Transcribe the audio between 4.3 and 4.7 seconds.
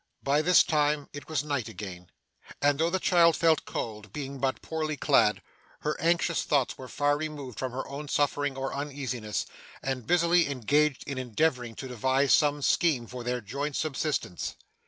but